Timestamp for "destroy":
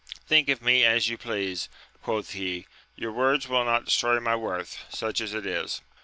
3.85-4.19